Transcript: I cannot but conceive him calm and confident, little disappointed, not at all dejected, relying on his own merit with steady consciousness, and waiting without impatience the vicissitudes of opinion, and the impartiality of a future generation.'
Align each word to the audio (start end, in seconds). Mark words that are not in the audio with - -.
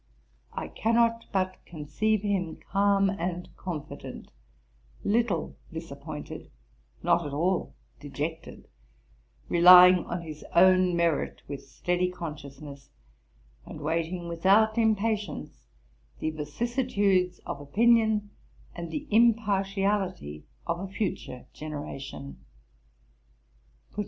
I 0.53 0.67
cannot 0.67 1.25
but 1.31 1.57
conceive 1.63 2.23
him 2.23 2.55
calm 2.55 3.11
and 3.11 3.55
confident, 3.55 4.31
little 5.03 5.57
disappointed, 5.71 6.49
not 7.03 7.23
at 7.27 7.33
all 7.33 7.75
dejected, 7.99 8.67
relying 9.47 10.03
on 10.07 10.23
his 10.23 10.43
own 10.55 10.95
merit 10.95 11.43
with 11.47 11.67
steady 11.67 12.09
consciousness, 12.09 12.89
and 13.63 13.79
waiting 13.79 14.27
without 14.27 14.75
impatience 14.75 15.67
the 16.17 16.31
vicissitudes 16.31 17.37
of 17.45 17.61
opinion, 17.61 18.31
and 18.73 18.89
the 18.89 19.07
impartiality 19.11 20.45
of 20.65 20.79
a 20.79 20.87
future 20.87 21.45
generation.' 21.53 22.43